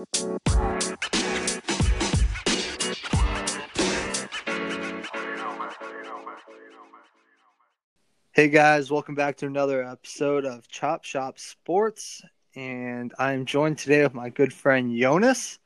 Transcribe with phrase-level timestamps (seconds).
[0.00, 0.06] Hey
[8.48, 12.22] guys, welcome back to another episode of Chop Shop Sports.
[12.56, 15.58] And I'm joined today with my good friend Jonas.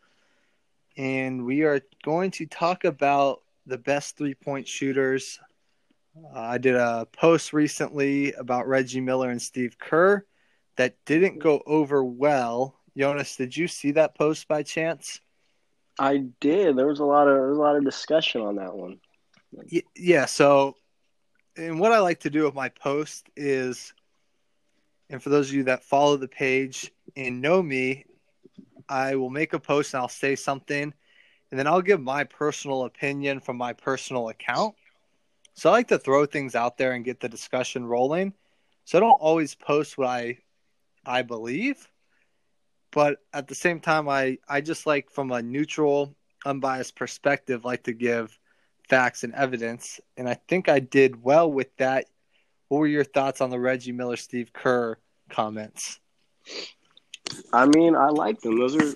[0.96, 5.38] And we are going to talk about the best three point shooters.
[6.34, 10.26] Uh, I did a post recently about Reggie Miller and Steve Kerr
[10.76, 12.80] that didn't go over well.
[12.96, 15.20] Jonas, did you see that post by chance?
[15.98, 16.76] I did.
[16.76, 19.00] There was a lot of there was a lot of discussion on that one.
[19.96, 20.74] Yeah, so
[21.56, 23.92] and what I like to do with my post is,
[25.08, 28.06] and for those of you that follow the page and know me,
[28.88, 30.92] I will make a post and I'll say something,
[31.50, 34.74] and then I'll give my personal opinion from my personal account.
[35.54, 38.34] So I like to throw things out there and get the discussion rolling.
[38.84, 40.38] So I don't always post what I
[41.06, 41.88] I believe,
[42.94, 46.14] but at the same time, I I just like from a neutral,
[46.46, 48.38] unbiased perspective, like to give
[48.88, 52.06] facts and evidence, and I think I did well with that.
[52.68, 54.96] What were your thoughts on the Reggie Miller, Steve Kerr
[55.28, 55.98] comments?
[57.52, 58.58] I mean, I like them.
[58.58, 58.94] Those are,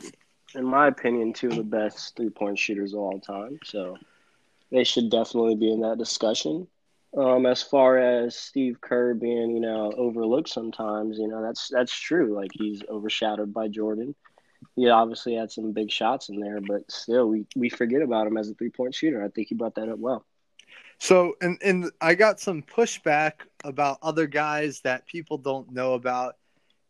[0.54, 3.58] in my opinion, two of the best three point shooters of all time.
[3.64, 3.98] So
[4.70, 6.68] they should definitely be in that discussion.
[7.16, 11.92] Um, as far as Steve Kerr being, you know, overlooked sometimes, you know, that's that's
[11.92, 12.34] true.
[12.34, 14.14] Like he's overshadowed by Jordan
[14.76, 18.36] he obviously had some big shots in there, but still, we, we forget about him
[18.36, 19.22] as a three point shooter.
[19.22, 20.24] I think he brought that up well.
[20.98, 23.32] So, and and I got some pushback
[23.64, 26.36] about other guys that people don't know about.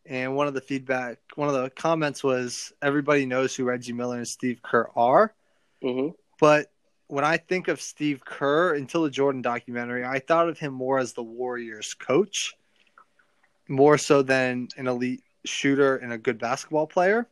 [0.05, 4.17] And one of the feedback, one of the comments was everybody knows who Reggie Miller
[4.17, 5.33] and Steve Kerr are.
[5.83, 6.09] Mm-hmm.
[6.39, 6.71] But
[7.09, 10.99] when I think of Steve Kerr until the Jordan documentary, I thought of him more
[10.99, 12.55] as the Warriors coach,
[13.67, 17.27] more so than an elite shooter and a good basketball player.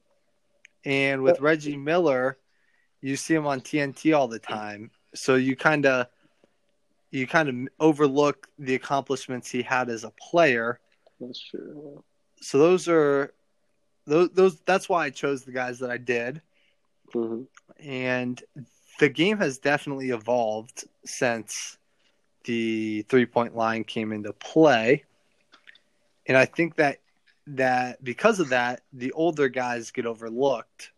[0.83, 2.39] And with Reggie Miller,
[3.02, 4.89] you see him on TNT all the time.
[5.14, 6.08] So you kind of
[7.11, 10.80] you kind of overlook the accomplishments he had as a player.
[11.20, 12.04] That's true.
[12.42, 13.32] So those are
[14.08, 16.42] those those that's why I chose the guys that I did.
[17.14, 17.44] Mm-hmm.
[17.88, 18.42] And
[18.99, 21.77] the game has definitely evolved since
[22.45, 25.03] the three point line came into play.
[26.25, 26.99] And I think that
[27.47, 30.91] that because of that, the older guys get overlooked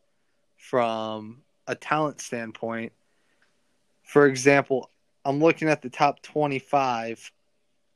[0.58, 2.92] from a talent standpoint.
[4.04, 4.90] For example,
[5.26, 7.32] I'm looking at the top 25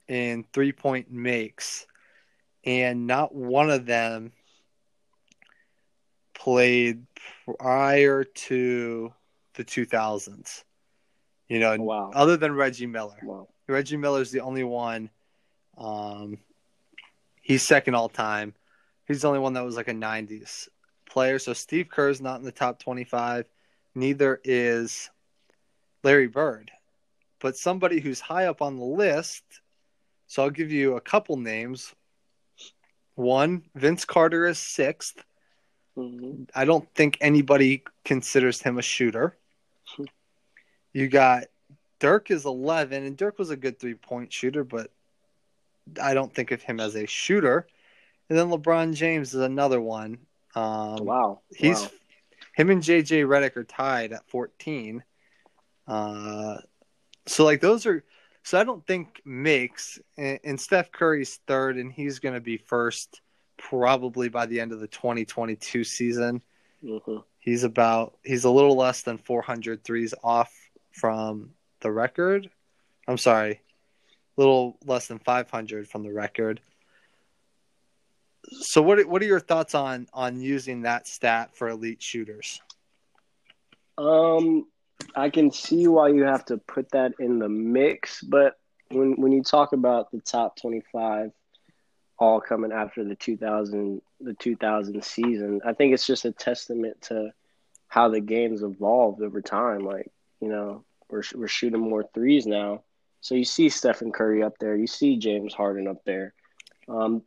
[0.08, 1.88] in three point makes,
[2.64, 4.32] and not one of them
[6.34, 7.06] played
[7.46, 9.14] prior to
[9.56, 10.64] the 2000s.
[11.48, 12.12] You know, wow.
[12.14, 13.18] other than Reggie Miller.
[13.22, 13.48] Wow.
[13.68, 15.10] Reggie is the only one.
[15.78, 16.38] Um,
[17.44, 18.56] He's second all time.
[19.06, 20.70] He's the only one that was like a 90s
[21.08, 21.38] player.
[21.38, 23.46] So Steve Kerr's not in the top 25.
[23.94, 25.10] Neither is
[26.02, 26.72] Larry Bird.
[27.42, 29.44] But somebody who's high up on the list.
[30.28, 31.94] So I'll give you a couple names.
[33.16, 35.18] One, Vince Carter is 6th
[35.98, 36.44] mm-hmm.
[36.56, 39.38] I don't think anybody considers him a shooter.
[40.94, 41.46] You got
[42.00, 44.92] Dirk is 11, and Dirk was a good three point shooter, but
[46.02, 47.68] I don't think of him as a shooter.
[48.30, 50.18] And then LeBron James is another one.
[50.56, 51.90] Um, wow, he's wow.
[52.56, 55.04] him and JJ Redick are tied at 14.
[55.88, 56.58] Uh,
[57.26, 58.04] so like those are
[58.44, 62.58] so I don't think makes and, and Steph Curry's third and he's going to be
[62.58, 63.22] first
[63.58, 66.42] probably by the end of the 2022 season.
[66.84, 67.18] Mm-hmm.
[67.40, 70.54] He's about he's a little less than 400 threes off
[70.94, 72.50] from the record.
[73.08, 73.60] I'm sorry,
[74.38, 76.62] little less than 500 from the record.
[78.62, 82.62] So what what are your thoughts on on using that stat for elite shooters?
[83.98, 84.68] Um
[85.16, 88.58] I can see why you have to put that in the mix, but
[88.90, 91.32] when when you talk about the top 25
[92.20, 97.34] all coming after the 2000 the 2000 season, I think it's just a testament to
[97.88, 100.12] how the game's evolved over time like,
[100.44, 102.84] you know, we're we're shooting more threes now
[103.24, 106.34] so you see Stephen Curry up there, you see James Harden up there,
[106.90, 107.22] um,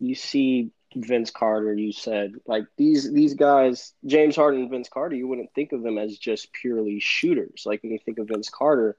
[0.00, 1.74] you see Vince Carter.
[1.74, 5.14] You said like these these guys, James Harden and Vince Carter.
[5.14, 7.64] You wouldn't think of them as just purely shooters.
[7.66, 8.96] Like when you think of Vince Carter,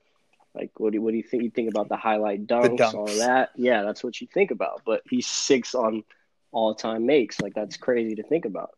[0.53, 1.41] like what do what do you think?
[1.41, 2.93] You think about the highlight dunks, dunks.
[2.93, 3.49] all that.
[3.55, 4.83] Yeah, that's what you think about.
[4.85, 6.03] But he's six on
[6.51, 7.41] all time makes.
[7.41, 8.75] Like that's crazy to think about.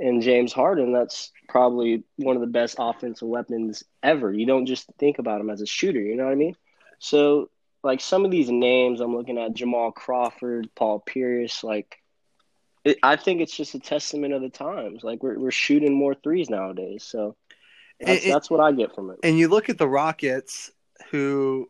[0.00, 4.32] And James Harden, that's probably one of the best offensive weapons ever.
[4.32, 6.00] You don't just think about him as a shooter.
[6.00, 6.56] You know what I mean?
[6.98, 7.50] So,
[7.82, 11.62] like some of these names, I'm looking at Jamal Crawford, Paul Pierce.
[11.62, 11.98] Like,
[12.84, 15.04] it, I think it's just a testament of the times.
[15.04, 17.36] Like we're we're shooting more threes nowadays, so
[18.00, 19.18] that's, And- that's what I get from it.
[19.22, 20.70] And you look at the Rockets,
[21.10, 21.68] who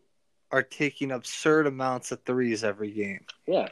[0.51, 3.69] are taking absurd amounts of threes every game, Yeah,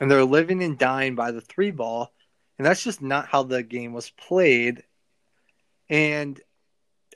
[0.00, 2.12] and they're living and dying by the three ball,
[2.58, 4.84] and that's just not how the game was played.
[5.88, 6.40] And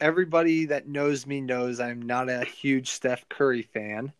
[0.00, 4.12] everybody that knows me knows I'm not a huge Steph Curry fan,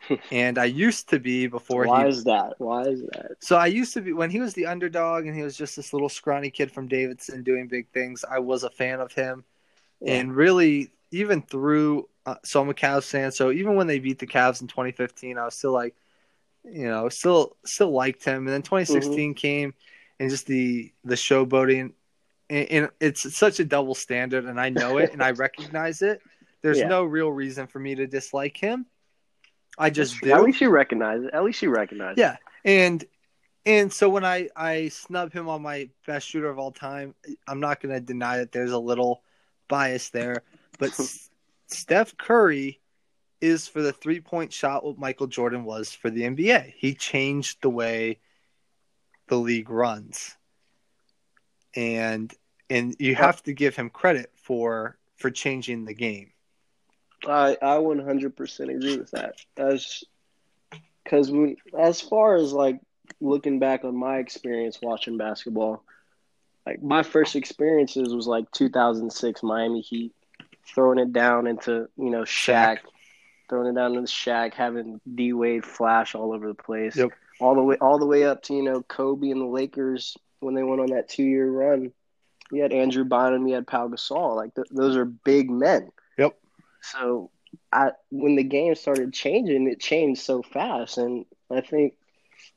[0.30, 2.54] and I used to be before why he is that?
[2.58, 3.36] Why is that?
[3.40, 5.92] So I used to be when he was the underdog and he was just this
[5.92, 8.24] little scrawny kid from Davidson doing big things.
[8.28, 9.44] I was a fan of him,
[10.00, 10.24] Yeah.
[10.24, 12.08] and really even through.
[12.26, 13.32] Uh, so I'm a Cavs fan.
[13.32, 15.94] So even when they beat the Cavs in 2015, I was still like,
[16.64, 18.38] you know, still still liked him.
[18.46, 19.34] And then 2016 Mm-hmm.
[19.34, 19.74] came,
[20.20, 21.92] and just the the showboating,
[22.50, 26.20] and, and it's such a double standard, and I know it and I recognize it.
[26.62, 26.88] There's Yeah.
[26.88, 28.86] no real reason for me to dislike him.
[29.76, 30.32] I just do.
[30.32, 31.30] At least you recognize it.
[31.34, 32.20] At least you recognize it.
[32.20, 33.04] Yeah, and
[33.66, 37.14] and so when I I snub him on my best shooter of all time,
[37.48, 39.22] I'm not going to deny that there's a little
[39.68, 40.42] bias there,
[40.78, 40.92] but
[41.66, 42.80] Steph Curry
[43.40, 46.72] is for the three point shot what Michael Jordan was for the NBA.
[46.76, 48.20] He changed the way
[49.28, 50.36] the league runs,
[51.74, 52.32] and
[52.70, 56.30] and you have to give him credit for for changing the game.
[57.26, 59.36] I I 100% agree with that.
[59.56, 60.04] As
[61.02, 62.80] because when as far as like
[63.20, 65.82] looking back on my experience watching basketball,
[66.66, 70.12] like my first experiences was like 2006 Miami Heat,
[70.74, 72.78] throwing it down into you know Shaq, Shaq.
[73.48, 76.96] throwing it down into Shaq, having D Wade flash all over the place.
[76.96, 77.10] Yep.
[77.40, 80.54] All the way all the way up to you know Kobe and the Lakers when
[80.54, 81.92] they went on that two year run.
[82.52, 84.36] You had Andrew Bynum, you had Pau Gasol.
[84.36, 85.90] Like th- those are big men.
[86.18, 86.38] Yep.
[86.82, 87.30] So
[87.72, 91.94] I when the game started changing, it changed so fast, and I think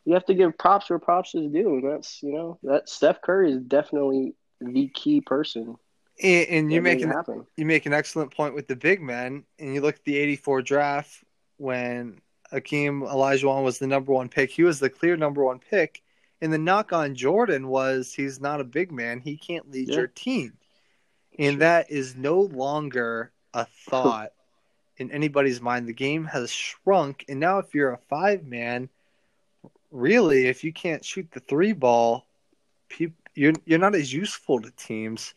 [0.05, 1.75] you have to give props where props is due.
[1.75, 5.75] And that's you know that Steph Curry is definitely the key person.
[6.21, 7.45] And, and you make an happen.
[7.55, 10.61] you make an excellent point with the big men, and you look at the '84
[10.63, 11.23] draft
[11.57, 12.21] when
[12.51, 14.49] Akeem Olajuwon was the number one pick.
[14.51, 16.01] He was the clear number one pick,
[16.41, 19.19] and the knock on Jordan was he's not a big man.
[19.19, 19.95] He can't lead Yeah.
[19.95, 20.57] your team,
[21.37, 21.59] and Sure.
[21.59, 24.33] that is no longer a thought
[24.97, 25.87] in anybody's mind.
[25.87, 28.89] The game has shrunk, and now if you're a five man,
[29.91, 32.25] really, if you can't shoot the three ball,
[33.33, 35.33] you're you're not as useful to teams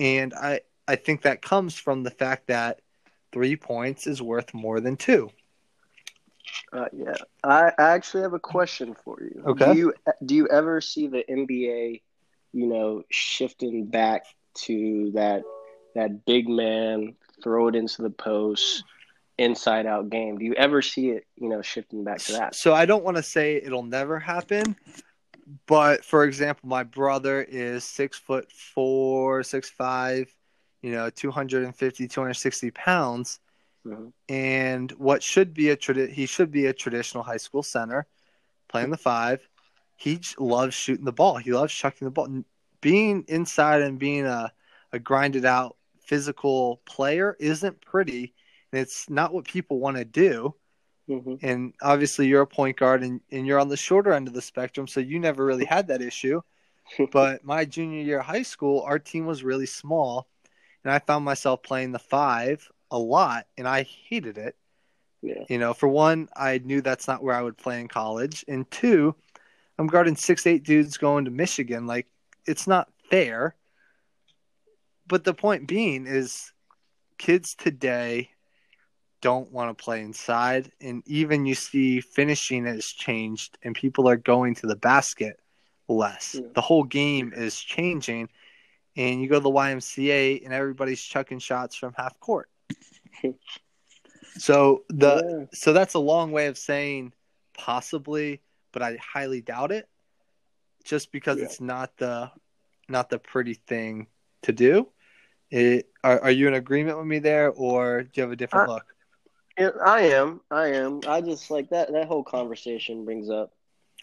[0.00, 2.80] and I I think that comes from the fact that
[3.32, 5.30] three points is worth more than two.
[6.72, 9.42] Uh, yeah, I, I actually have a question for you.
[9.46, 9.72] Okay.
[9.72, 12.02] Do you do you ever see the NBA,
[12.52, 14.24] you know, shifting back
[14.62, 15.42] to that
[15.94, 18.84] that big man throw it into the post,
[19.38, 20.38] inside out game?
[20.38, 22.54] Do you ever see it, you know, shifting back to that?
[22.54, 24.76] So I don't want to say it'll never happen,
[25.66, 30.32] but for example, my brother is six foot four, six five,
[30.82, 33.40] you know, 250, 260 pounds.
[33.84, 34.12] Mhm.
[34.28, 38.06] And what should be a tradi- he should be a traditional high school center,
[38.68, 39.48] playing the five.
[39.96, 41.38] He j- loves shooting the ball.
[41.38, 42.44] He loves chucking the ball.
[42.80, 44.52] Being inside and being a,
[44.92, 48.34] a grinded out physical player isn't pretty,
[48.72, 50.54] and it's not what people want to do.
[51.08, 54.34] hmm And obviously, you're a point guard, and, and you're on the shorter end of
[54.34, 56.42] the spectrum, so you never really had that issue.
[57.10, 60.28] but my junior year of high school, our team was really small,
[60.84, 64.56] and I found myself playing the five a lot, and I hated it.
[65.22, 65.44] Yeah.
[65.48, 68.70] You know, for one, I knew that's not where I would play in college, and
[68.70, 69.14] two,
[69.78, 71.86] I'm guarding six eight dudes going to Michigan.
[71.86, 72.06] Like,
[72.46, 73.54] it's not fair.
[75.06, 76.52] But the point being is,
[77.18, 78.30] kids today
[79.20, 84.16] don't want to play inside, and even you see finishing has changed, and people are
[84.16, 85.38] going to the basket
[85.88, 86.36] less.
[86.38, 86.46] Yeah.
[86.54, 88.28] The whole game is changing,
[88.96, 92.48] and you go to the YMCA, and everybody's chucking shots from half court.
[94.38, 95.46] so the Yeah.
[95.52, 97.12] so that's a long way of saying
[97.56, 98.40] possibly,
[98.72, 99.88] but I highly doubt it.
[100.84, 101.44] Just because Yeah.
[101.44, 102.30] it's not the
[102.88, 104.06] not the pretty thing
[104.42, 104.88] to do.
[105.50, 108.68] It, are are you in agreement with me there, or do you have a different
[108.70, 108.84] I- look?
[109.58, 110.40] Yeah, I am.
[110.50, 111.00] I am.
[111.06, 111.92] I just like that.
[111.92, 113.52] That whole conversation brings up,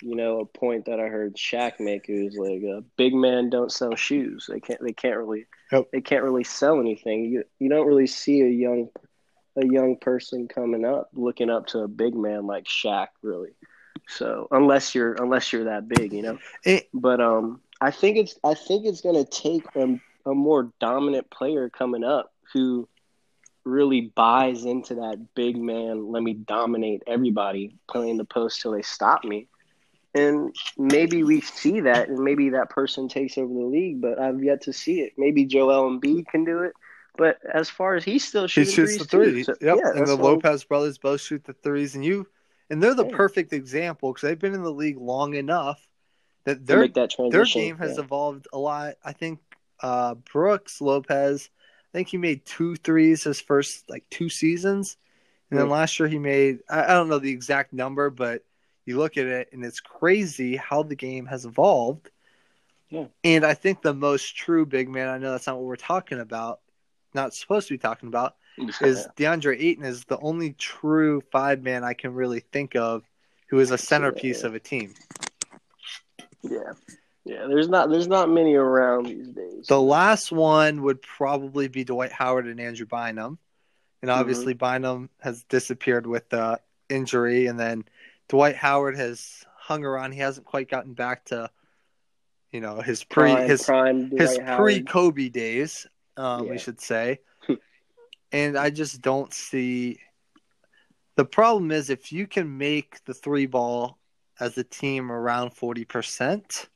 [0.04, 2.06] you know, a point that I heard Shaq make.
[2.06, 4.46] Who's like, uh, "Big man don't sell shoes.
[4.48, 4.80] They can't.
[4.84, 5.48] They can't really.
[5.72, 5.86] Yep.
[5.92, 7.26] They can't really sell anything.
[7.26, 8.90] You you don't really see a young,
[9.56, 13.52] a young person coming up looking up to a big man like Shaq, really.
[14.08, 16.38] So unless you're unless you're that big, you know.
[16.64, 21.30] It- But um, I think it's I think it's gonna take a, a more dominant
[21.30, 22.88] player coming up who
[23.66, 26.12] really buys into that big man.
[26.12, 29.48] Let me dominate everybody, playing the post till they stop me.
[30.14, 34.02] And maybe we see that, and maybe that person takes over the league.
[34.02, 35.14] But I've yet to see it.
[35.18, 36.74] Maybe Joel Embiid can do it.
[37.18, 39.44] But as far as he's still shooting, he shoots the three.
[39.44, 39.78] So, yep.
[39.84, 42.28] yeah, and the I'm- Lopez brothers both shoot the threes, and you
[42.70, 43.16] and they're the Yeah.
[43.16, 45.88] perfect example because they've been in the league long enough
[46.44, 48.04] that their that their game has yeah.
[48.04, 48.96] evolved a lot.
[49.04, 49.40] I think
[49.80, 51.50] uh, Brooks Lopez,
[51.94, 54.98] I think he made two threes his first like two seasons,
[55.50, 55.72] and then Hmm.
[55.74, 58.44] last year he made I, I don't know the exact number, but
[58.88, 62.10] you look at it and it's crazy how the game has evolved.
[62.90, 63.06] Yeah.
[63.24, 66.20] And I think the most true big man, I know that's not what we're talking
[66.20, 66.62] about,
[67.14, 68.36] not supposed to be talking about,
[68.82, 73.04] is DeAndre Ayton is the only true five man I can really think of
[73.50, 74.48] who is a centerpiece Yeah.
[74.48, 74.94] of a team.
[76.42, 76.74] yeah,
[77.26, 77.46] yeah.
[77.48, 79.68] There's not there's not many around these days.
[79.68, 83.38] The last one would probably be Dwight Howard and Andrew Bynum.
[84.02, 84.20] And mm-hmm.
[84.20, 87.84] obviously Bynum has disappeared with the injury and then
[88.30, 90.12] Dwight Howard has hung around.
[90.14, 91.50] He hasn't quite gotten back to
[92.52, 96.52] you know his pre prime, his prime his pre Kobe days, um, Yeah.
[96.52, 97.20] we should say.
[98.32, 100.00] and I just don't see
[101.16, 103.98] the problem is if you can make the three ball
[104.40, 106.70] as a team around forty percent,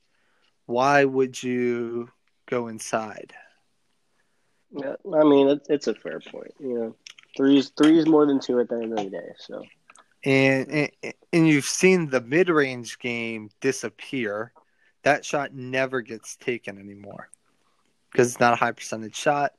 [0.66, 2.10] why would you
[2.46, 3.32] go inside?
[4.72, 6.54] Yeah, I mean, it, it's a fair point.
[6.58, 6.96] You know,
[7.36, 9.32] threes threes more than two at the end of the day.
[9.38, 9.62] So
[10.24, 14.52] And and, and you've seen the mid range game disappear.
[15.02, 17.28] That shot never gets taken anymore
[18.10, 19.52] because it's not a high percentage shot.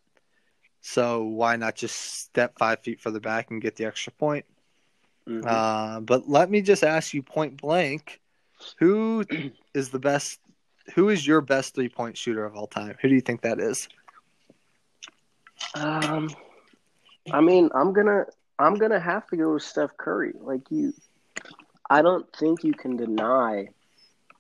[0.82, 4.46] So why not just step five feet further back and get the extra point?
[5.28, 5.64] mhm.
[5.64, 8.22] Uh, but let me just ask you point blank:
[8.80, 9.26] Who
[9.74, 10.40] is the best?
[10.96, 12.96] Who is your best three point shooter of all time?
[13.02, 13.88] Who do you think that is?
[15.76, 16.30] um,
[17.32, 18.26] I mean, I'm gonna
[18.64, 20.34] I'm gonna have to go with Steph Curry.
[20.40, 20.94] Like you,
[21.90, 23.70] I don't think you can deny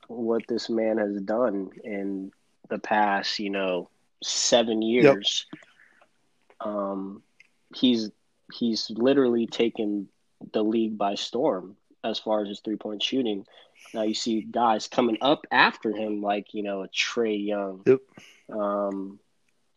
[0.07, 2.31] what this man has done in
[2.69, 3.39] the past.
[3.39, 3.89] You know,
[4.23, 5.45] seven years.
[6.61, 7.23] Um,
[7.75, 8.11] he's
[8.53, 10.07] he's literally taken
[10.53, 13.45] the league by storm as far as his three point shooting.
[13.93, 17.99] Now you see guys coming up after him, like you know a Trae Young, Yep.
[18.51, 19.19] um,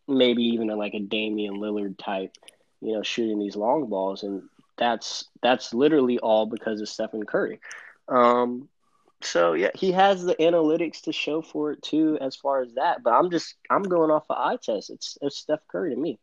[0.07, 2.35] maybe even a, like a Damian Lillard type,
[2.81, 4.43] you know, shooting these long balls, and
[4.77, 7.59] that's that's literally all because of Stephen Curry.
[8.07, 8.69] Um,
[9.21, 13.03] so yeah, he has the analytics to show for it too, as far as that.
[13.03, 14.89] But I'm just I'm going off of eye test.
[14.89, 16.19] It's it's Steph Curry to me.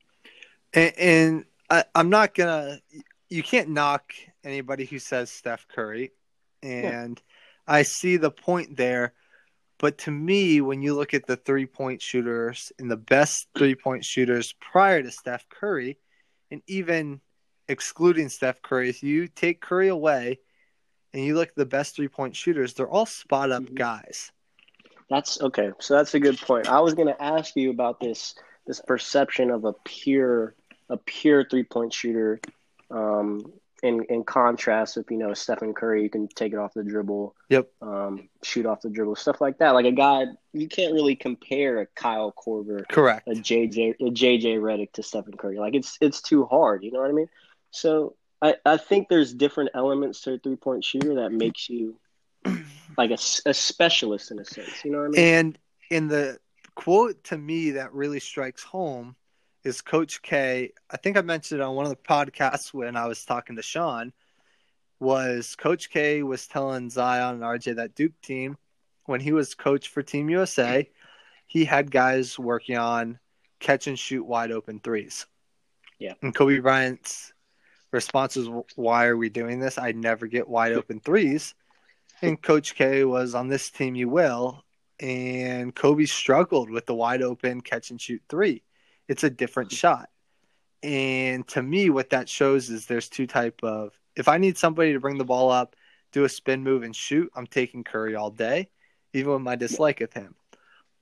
[0.73, 2.81] And, and I, I'm not gonna.
[3.29, 4.13] You can't knock
[4.45, 6.13] anybody who says Steph Curry,
[6.63, 7.21] and
[7.67, 9.15] I see the point there.
[9.79, 13.75] But to me, when you look at the three point shooters and the best three
[13.75, 15.99] point shooters prior to Steph Curry,
[16.55, 17.21] and even
[17.69, 20.39] excluding Steph Curry, if you take Curry away
[21.13, 23.75] and you look at the best three point shooters, they're all spot up Mhm.
[23.75, 24.31] guys.
[25.11, 25.73] That's okay.
[25.81, 26.69] So that's a good point.
[26.69, 30.55] I was going to ask you about this this perception of a pure
[30.89, 32.41] a pure three point shooter.
[32.91, 33.53] Um,
[33.85, 37.37] in in contrast with you know Stephen Curry, you can take it off the dribble.
[37.51, 37.71] Yep.
[37.83, 39.71] Um, shoot off the dribble, stuff like that.
[39.71, 43.29] Like a guy, you can't really compare a Kyle Korver, Correct.
[43.29, 45.59] a JJ, a JJ Redick to Stephen Curry.
[45.59, 46.83] Like it's it's too hard.
[46.83, 47.29] You know what I mean?
[47.71, 51.97] So I I think there's different elements to a three point shooter that makes you
[52.99, 54.85] like a, a specialist in a sense.
[54.85, 55.21] You know what I mean?
[55.21, 55.59] And
[55.91, 56.39] in the
[56.75, 59.15] quote to me that really strikes home
[59.65, 60.73] is Coach K.
[60.91, 63.63] I think I mentioned it on one of the podcasts when I was talking to
[63.63, 64.13] Sean.
[65.01, 68.57] Was Coach K was telling Zion and RJ that Duke team
[69.07, 70.89] when he was coach for Team USA,
[71.47, 73.19] he had guys working on
[73.61, 75.27] catch and shoot wide open threes.
[75.99, 76.15] Yeah.
[76.23, 77.33] And Kobe Bryant's
[77.91, 79.79] response was, "Why are we doing this?
[79.79, 81.55] I never get wide open threes."
[82.23, 83.95] And Coach K was on this team.
[83.95, 84.65] You will,
[85.01, 88.63] and Kobe struggled with the wide open catch and shoot three.
[89.09, 90.09] It's a different shot.
[90.83, 94.93] And to me, what that shows is there's two type of if I need somebody
[94.93, 95.75] to bring the ball up,
[96.13, 98.69] do a spin move and shoot, I'm taking Curry all day,
[99.13, 100.37] even with my dislike of him.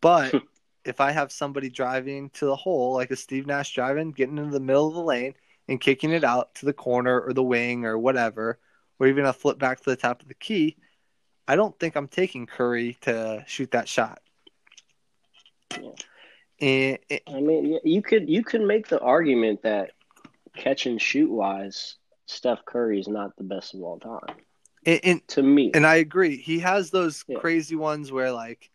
[0.01, 0.35] But
[0.85, 4.51] if I have somebody driving to the hole, like a Steve Nash driving, getting into
[4.51, 5.35] the middle of the lane
[5.69, 8.59] and kicking it out to the corner or the wing or whatever,
[8.99, 10.77] or even a flip back to the top of the key,
[11.47, 14.21] I don't think I'm taking Curry to shoot that shot.
[15.79, 15.91] Yeah.
[16.63, 19.91] And, I mean, you could you could make the argument that
[20.57, 24.37] catch and shoot wise, Steph Curry is not the best of all time
[24.87, 25.71] and, and to me.
[25.75, 26.37] And I agree.
[26.37, 27.39] He has those Yeah.
[27.39, 28.71] crazy ones where like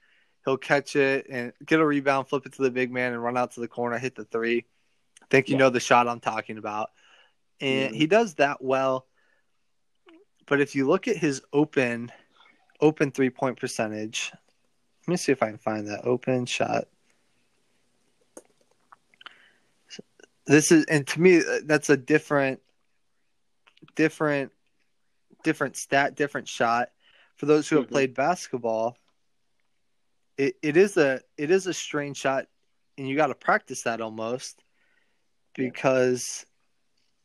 [0.46, 3.38] he'll catch it and get a rebound, flip it to the big man, and run
[3.38, 4.66] out to the corner, hit the three.
[5.22, 5.60] I think you Yeah.
[5.60, 6.92] know the shot I'm talking about.
[7.60, 7.98] And Mhm.
[7.98, 9.08] he does that well.
[10.46, 12.12] But if you look at his open,
[12.80, 14.32] open three point percentage.
[15.02, 16.88] Let me see if I can find that open shot.
[20.48, 22.62] This is, and to me, that's a different,
[23.96, 24.52] different,
[25.44, 26.90] different stat, different shot.
[27.36, 27.92] For those who have Mhm.
[27.92, 28.98] played basketball,
[30.38, 32.48] it, it is a it is a strange shot,
[32.98, 34.64] and you got to practice that almost
[35.58, 35.66] Yeah.
[35.66, 36.46] because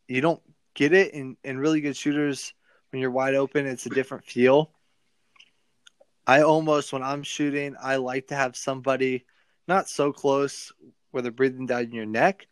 [0.09, 0.43] you don't
[0.75, 1.15] get it.
[1.15, 2.53] And and really good shooters,
[2.91, 4.75] when you're wide open, it's a different feel.
[6.27, 9.27] I almost when I'm shooting, I like to have somebody
[9.69, 10.73] not so close
[11.11, 12.47] where they're breathing down your neck,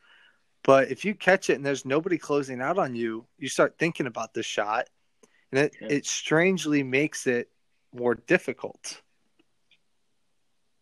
[0.62, 4.06] but if you catch it and there's nobody closing out on you, you start thinking
[4.06, 4.88] about the shot,
[5.52, 5.88] and it, Yeah.
[5.88, 7.50] it strangely makes it
[7.92, 9.00] more difficult.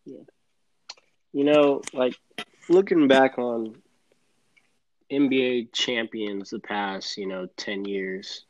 [0.04, 0.23] Yeah.
[1.32, 2.18] You know, like
[2.68, 3.82] looking back on
[5.11, 8.44] NBA champions the past, you know, 10 years,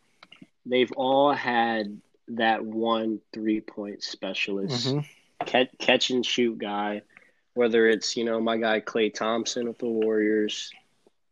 [0.67, 5.07] they've all had that one three point specialist, Mhm.
[5.47, 7.03] catch, catch and shoot guy,
[7.55, 10.73] whether it's, you know, my guy Klay Thompson with the Warriors.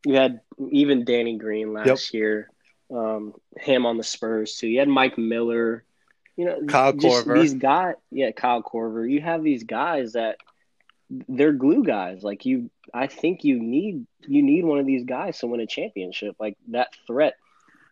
[0.07, 2.49] You had even Danny Green last year,
[2.95, 4.69] um, him on the Spurs too.
[4.69, 5.83] You had Mike Miller,
[6.37, 7.41] you know, Kyle just Korver.
[7.41, 9.11] These guys, yeah, Kyle Korver.
[9.11, 10.37] You have these guys that
[11.29, 12.23] they're glue guys.
[12.23, 15.67] Like you, I think you need you need one of these guys to win a
[15.67, 16.37] championship.
[16.39, 17.35] Like that threat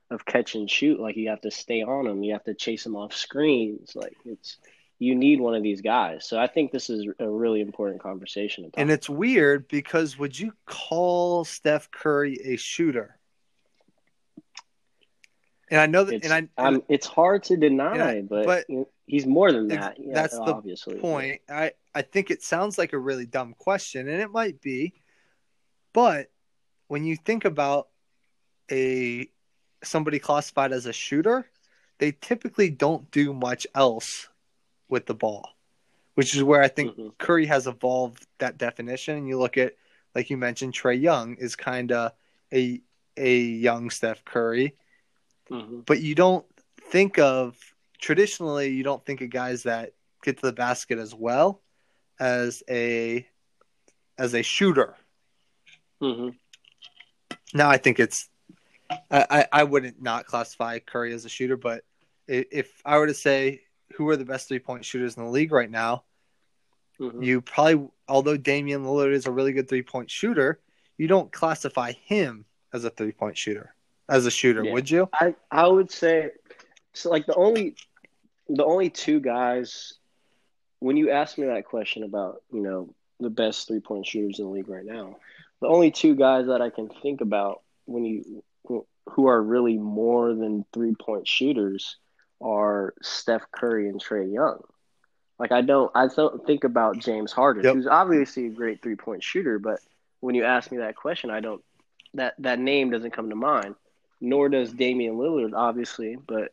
[0.08, 1.00] of catch and shoot.
[1.00, 2.22] Like you have to stay on them.
[2.22, 3.96] You have to chase them off screens.
[3.96, 4.56] Like it's
[4.98, 6.26] you need one of these guys.
[6.26, 8.70] So I think this is a really important conversation.
[8.74, 13.18] And it's weird because would you call Steph Curry a shooter?
[15.70, 18.66] And I know that, It's, and I, um, it's hard to deny, I- but, but
[19.06, 19.96] he's more than that.
[19.98, 20.98] Yeah, that's the obviously.
[20.98, 21.40] point.
[21.48, 24.94] I, I think it sounds like a really dumb question, and it might be,
[25.92, 26.30] but
[26.88, 27.88] when you think about
[28.70, 29.28] a
[29.82, 31.46] somebody classified as a shooter,
[31.98, 34.28] they typically don't do much else
[34.94, 35.50] with the ball,
[36.14, 37.18] which is where I think Mhm.
[37.18, 39.16] Curry has evolved that definition.
[39.16, 39.74] And you look at,
[40.14, 42.12] like you mentioned, Trae Young is kind of
[42.52, 42.80] a
[43.16, 44.76] a young Steph Curry,
[45.50, 45.84] Mhm.
[45.84, 46.46] but you don't
[46.90, 47.56] think of
[47.98, 51.60] traditionally you don't think of guys that get to the basket as well
[52.20, 53.26] as a
[54.16, 54.96] as a shooter.
[56.00, 56.38] Mhm.
[57.52, 58.28] Now I think it's
[59.10, 61.84] I, I, I wouldn't not classify Curry as a shooter, but
[62.28, 63.62] if I were to say
[63.96, 66.04] who are the best three point shooters in the league right now,
[67.00, 67.24] Mhm.
[67.24, 70.60] you probably although Damian Lillard is a really good three point shooter,
[70.98, 73.74] you don't classify him as a three point shooter
[74.08, 74.72] as a shooter, Yeah.
[74.72, 75.08] would you?
[75.12, 76.30] I I would say
[76.92, 77.10] so.
[77.10, 77.76] Like the only
[78.48, 79.94] the only two guys
[80.80, 84.44] when you ask me that question about you know the best three point shooters in
[84.44, 85.16] the league right now,
[85.60, 88.42] the only two guys that I can think about when you
[89.10, 91.96] who are really more than three point shooters
[92.44, 94.62] are Steph Curry and Trae Young.
[95.38, 97.74] Like I don't I don't think about James Harden, Yep.
[97.74, 99.80] who's obviously a great three point shooter, but
[100.20, 101.62] when you ask me that question, I don't
[102.14, 103.74] that that name doesn't come to mind.
[104.20, 106.52] Nor does Damian Lillard, obviously, but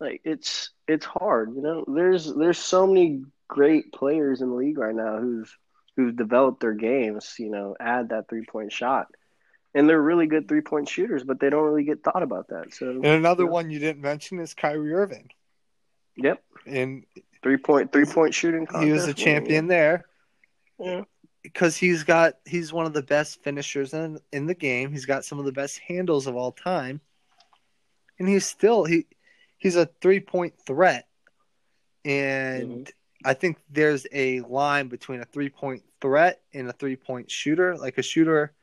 [0.00, 1.84] like it's it's hard, you know.
[1.86, 5.56] There's there's so many great players in the league right now who've
[5.96, 9.08] who've developed their games, you know, add that three point shot.
[9.76, 12.72] And they're really good three point shooters, but they don't really get thought about that.
[12.72, 15.28] So And another one you didn't mention is Kyrie Irving.
[16.16, 16.42] Yep.
[16.66, 17.04] And
[17.42, 18.86] Three point three point shooting contest.
[18.86, 20.06] he was a champion there.
[20.78, 21.02] Yeah.
[21.42, 24.90] because he's got he's one of the best finishers in in the game.
[24.90, 27.00] He's got some of the best handles of all time,
[28.18, 29.06] and he's still he
[29.58, 31.06] he's a three point threat.
[32.04, 33.28] And mm-hmm.
[33.28, 37.76] I think there's a line between a three point threat and a three point shooter.
[37.76, 38.54] Like a shooter,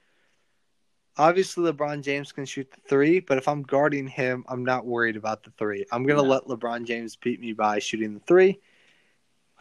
[1.18, 5.16] obviously LeBron James can shoot the three, but if I'm guarding him, I'm not worried
[5.16, 5.86] about the three.
[5.92, 6.30] I'm gonna No.
[6.30, 8.60] let LeBron James beat me by shooting the three.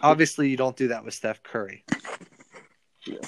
[0.01, 1.85] Obviously, you don't do that with Steph Curry.
[3.07, 3.19] Yeah.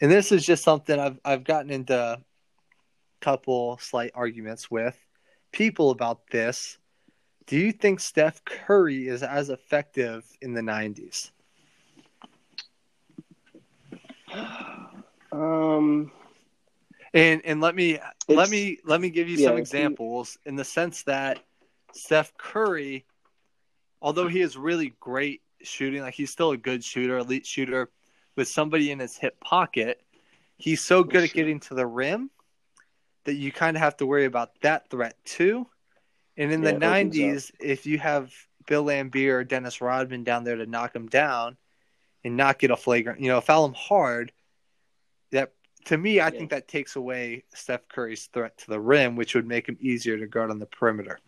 [0.00, 2.22] And this is just something I've I've gotten into a
[3.20, 4.96] couple slight arguments with
[5.52, 6.78] people about this.
[7.46, 11.30] Do you think Steph Curry is as effective in the 90s?
[15.32, 16.12] Um
[17.12, 20.64] And and let me let me let me give you yeah, some examples in the
[20.64, 21.40] sense that
[21.92, 23.04] Steph Curry,
[24.00, 27.90] although he is really great shooting, like he's still a good shooter, elite shooter
[28.36, 30.00] with somebody in his hip pocket,
[30.56, 32.30] he's so good at getting to the rim
[33.24, 35.66] that you kind of have to worry about that threat too.
[36.36, 37.38] And in Yeah, the it opens up.
[37.40, 38.32] 90s, if you have
[38.66, 41.56] Bill Laimbeer or Dennis Rodman down there to knock him down
[42.24, 44.32] and not get a flagrant, you know, foul him hard,
[45.86, 46.30] to me, I Yeah.
[46.30, 50.18] think that takes away Steph Curry's threat to the rim, which would make him easier
[50.18, 51.20] to guard on the perimeter.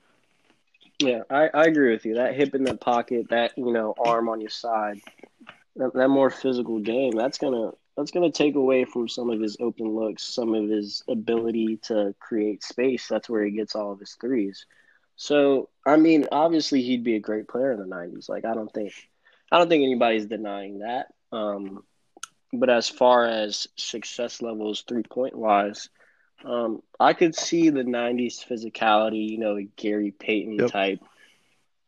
[0.98, 2.14] Yeah, I, I agree with you.
[2.14, 5.00] That hip in the pocket, that you know, arm on your side,
[5.76, 9.56] that, that more physical game, that's gonna that's gonna take away from some of his
[9.58, 13.08] open looks, some of his ability to create space.
[13.08, 14.66] That's where he gets all of his threes.
[15.16, 18.28] So I mean, obviously he'd be a great player in the '90s.
[18.28, 18.92] Like I don't think,
[19.50, 21.08] I don't think anybody's denying that.
[21.32, 21.82] Um,
[22.52, 25.88] but as far as success levels, three point wise,
[26.44, 29.28] um, I could see the '90s physicality.
[29.30, 30.70] You know, Gary Payton Yep.
[30.70, 31.00] type,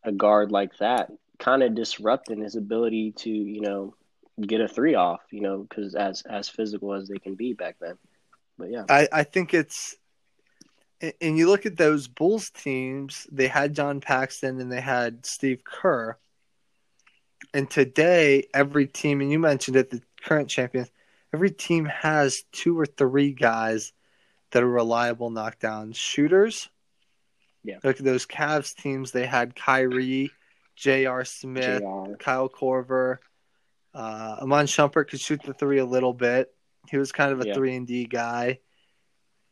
[0.05, 3.95] a guard like that, kind of disrupting his ability to you know
[4.41, 5.21] get a three off.
[5.31, 7.99] You know, because as as physical as they can be back then.
[8.59, 9.97] But yeah, I, I think it's
[11.01, 15.27] and- and you look at those Bulls teams, they had John Paxson and they had
[15.27, 16.17] Steve Kerr.
[17.53, 20.91] And today, every team, and you mentioned it, the current champions,
[21.33, 23.93] every team has two or three guys
[24.53, 26.69] that are reliable knockdown shooters.
[27.63, 27.79] Yeah.
[27.83, 29.11] Look at those Cavs teams.
[29.11, 30.31] They had Kyrie,
[30.77, 31.25] J.R.
[31.25, 32.15] Smith, JR.
[32.19, 33.19] Kyle Korver.
[33.95, 36.53] Uh, Iman Shumpert could shoot the three a little bit.
[36.91, 37.55] He was kind of a Yeah.
[37.55, 38.59] three and D guy.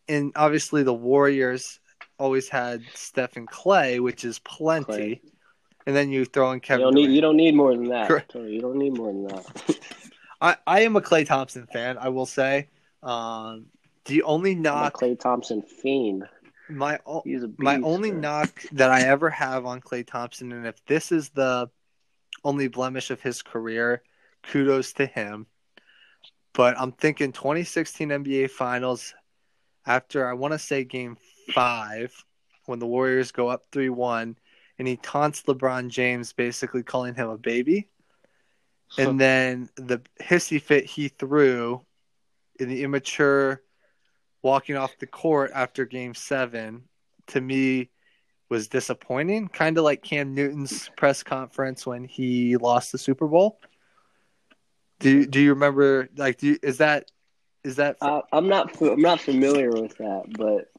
[0.08, 1.80] And obviously the Warriors
[2.18, 4.92] always had Stephen Klay, which is plenty.
[4.92, 5.20] Klay.
[5.86, 6.82] And then you throw in You Kevin.
[6.84, 8.08] don't need you don't need more than that.
[8.08, 8.34] Correct.
[8.34, 9.78] You don't need more than that.
[10.42, 12.68] I, I am a Klay Thompson fan, I will say.
[13.02, 13.66] Um,
[14.06, 16.24] the only knock Klay Thompson fiend.
[16.68, 18.20] my o- He's a beast, my only man.
[18.20, 21.70] knock that I ever have on Klay Thompson, and if this is the
[22.44, 24.02] only blemish of his career,
[24.42, 25.46] kudos to him.
[26.54, 29.14] But I'm thinking 2016 NBA Finals
[29.86, 31.16] after I want to say Game
[31.54, 32.12] Five
[32.66, 34.36] when the Warriors go up three one,
[34.78, 37.88] and he taunts LeBron James, basically calling him a baby.
[38.98, 41.84] And then the hissy fit he threw
[42.58, 43.62] in the immature
[44.42, 46.82] walking off the court after game seven
[47.28, 47.90] to me
[48.50, 49.48] was disappointing.
[49.48, 53.58] Kind of like Cam Newton's press conference when he lost the Super Bowl.
[55.00, 57.10] Do you, do you remember like do you, is that
[57.64, 60.70] is that I, I'm not I'm not familiar with that, but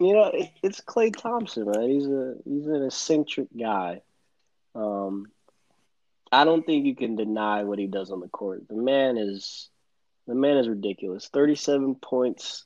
[0.00, 1.88] you know it, it's Klay Thompson, man.
[1.88, 4.00] He's a he's an eccentric guy.
[4.74, 5.26] Um,
[6.30, 8.68] I don't think you can deny what he does on the court.
[8.68, 9.70] The man is
[10.26, 11.28] the man is ridiculous.
[11.28, 12.64] Thirty seven points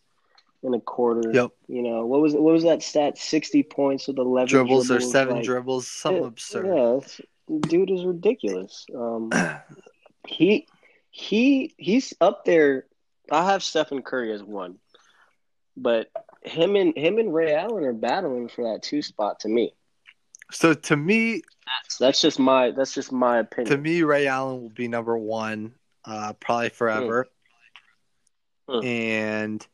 [0.62, 1.31] in a quarter.
[1.33, 1.51] Yep.
[1.68, 3.18] You know what was what was that stat?
[3.18, 6.66] Sixty points with eleven dribbles or seven like- dribbles Some Yeah, absurd.
[6.66, 8.87] Yeah, dude is ridiculous.
[8.94, 9.31] Um,
[10.27, 10.66] he
[11.11, 12.87] he he's up there.
[13.31, 14.79] I have Stephen Curry as one,
[15.77, 16.09] but
[16.42, 19.72] him and him and Ray Allen are battling for that two spot to me.
[20.51, 23.77] So to me That's that's just my that's just my opinion.
[23.77, 25.72] to me Ray Allen will be number 1
[26.05, 27.29] uh probably forever.
[28.68, 28.85] Hmm.
[28.85, 29.66] And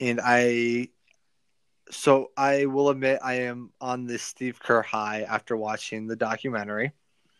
[0.00, 0.88] and I
[1.90, 6.92] so I will admit I am on this Steve Kerr high after watching the documentary.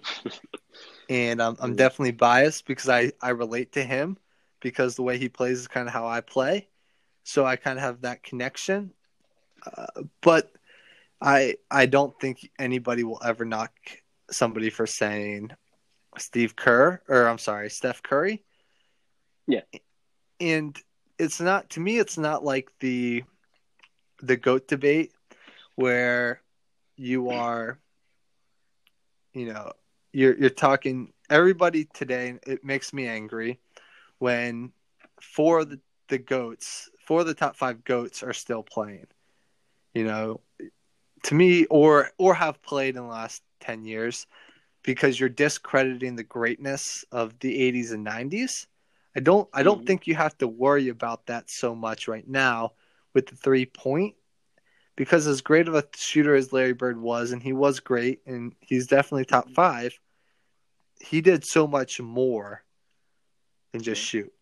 [1.08, 1.78] and um, I'm Mm.
[1.78, 4.18] definitely biased because I, I relate to him
[4.60, 6.68] because the way he plays is kind of how I play.
[7.24, 8.92] So I kind of have that connection.
[9.66, 10.52] Uh, but
[11.24, 13.72] I I don't think anybody will ever knock
[14.30, 15.50] somebody for saying
[16.18, 18.44] Steve Kerr or I'm sorry, Steph Curry.
[19.46, 19.62] Yeah.
[20.38, 20.78] And
[21.18, 23.24] it's not to me it's not like the
[24.20, 25.12] the goat debate
[25.76, 26.42] where
[26.96, 27.78] you are
[29.32, 29.72] you know
[30.12, 33.58] you're you're talking everybody today it makes me angry
[34.18, 34.72] when
[35.20, 39.06] four of the, the goats four of the top five goats are still playing
[39.94, 40.40] you know
[41.24, 44.26] to me or or have played in the last 10 years
[44.82, 48.66] because you're discrediting the greatness of the 80s and 90s
[49.16, 49.86] i don't i don't Mhm.
[49.86, 52.72] think you have to worry about that so much right now
[53.14, 54.14] with the three point
[54.96, 58.54] because as great of a shooter as Larry Bird was, and he was great, and
[58.60, 59.98] he's definitely top five,
[61.00, 62.62] he did so much more
[63.72, 64.32] than just shoot.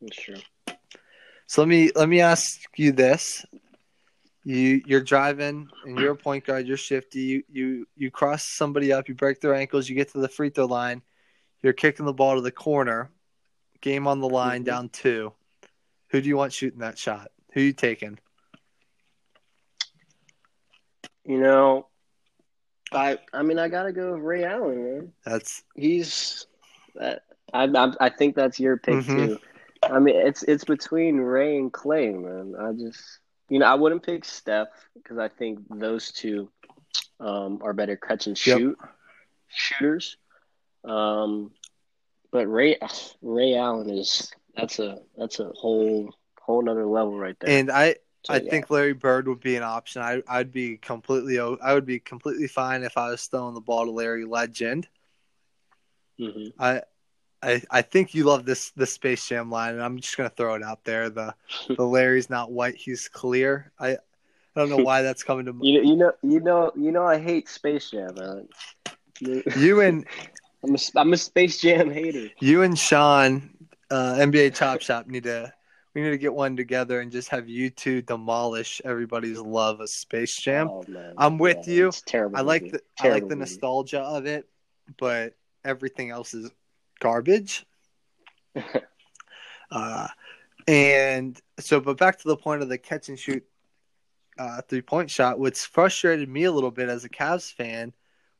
[0.00, 0.36] That's true.
[1.46, 3.44] So let me let me ask you this:
[4.44, 8.92] you you're driving and you're a point guard, you're shifty, you you you cross somebody
[8.92, 11.02] up, you break their ankles, you get to the free throw line,
[11.62, 13.10] you're kicking the ball to the corner,
[13.80, 14.66] game on the line, Mhm.
[14.66, 15.32] down two.
[16.08, 17.30] Who do you want shooting that shot?
[17.54, 18.18] Who you taking?
[21.24, 21.86] You know,
[22.92, 25.12] I I mean I gotta go with Ray Allen, man.
[25.24, 26.46] That's He's
[26.96, 27.22] that
[27.54, 29.06] I I, I think that's your pick Mhm.
[29.06, 29.38] too.
[29.84, 32.54] I mean it's it's between Ray and Klay, man.
[32.60, 36.48] I just you know I wouldn't pick Steph because I think those two
[37.20, 38.58] um, are better catch and Yep.
[38.58, 38.78] shoot
[39.48, 40.16] shooters.
[40.84, 41.50] Um,
[42.30, 42.76] but Ray
[43.22, 47.50] Ray Allen is that's a that's a whole whole nother level right there.
[47.50, 48.50] And I So, I yeah.
[48.50, 50.02] think Larry Bird would be an option.
[50.02, 53.84] I, I'd be completely, I would be completely fine if I was throwing the ball
[53.84, 54.88] to Larry Legend.
[56.20, 56.52] Mhm.
[56.58, 56.82] I,
[57.42, 60.54] I, I think you love this this Space Jam line, and I'm just gonna throw
[60.54, 61.10] it out there.
[61.10, 61.34] The
[61.76, 63.72] the Larry's not white, he's clear.
[63.78, 63.96] I, I
[64.54, 67.48] don't know why that's coming to You, you know, you know, you know, I hate
[67.48, 68.48] Space Jam, man.
[69.56, 70.06] You- and
[70.64, 72.28] I'm a, I'm a Space Jam hater.
[72.40, 73.50] you and Sean,
[73.90, 75.52] uh, NBA Chop Shop need to
[75.94, 79.90] we need to get one together and just have you two demolish everybody's love of
[79.90, 80.68] Space Jam.
[80.70, 80.84] Oh.
[81.18, 81.88] I'm with you.
[81.88, 82.38] It's terrible.
[82.38, 82.78] I like movie.
[82.78, 83.50] the I like Terrible the movie.
[83.50, 84.46] nostalgia of it,
[84.98, 86.50] but everything else is
[87.02, 87.66] garbage.
[89.70, 90.08] uh,
[90.68, 93.44] and so, but back to the point of the catch and shoot
[94.38, 95.38] uh, three point shot.
[95.38, 97.92] which frustrated me a little bit as a Cavs fan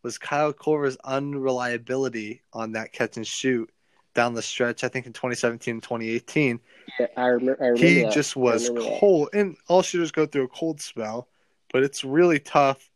[0.02, 3.68] was Kyle Korver's unreliability on that catch and shoot
[4.14, 4.84] down the stretch.
[4.84, 6.60] I think in 2017 and 2018
[7.00, 7.62] Yeah, I remember.
[7.62, 8.12] I remember he that.
[8.12, 9.00] just was remember that.
[9.00, 11.28] cold and all shooters go through a cold spell
[11.72, 12.90] but it's really tough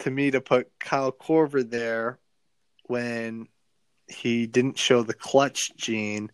[0.00, 2.18] to me to put kyle korver there
[2.86, 3.46] when
[4.08, 6.30] he didn't show the clutch gene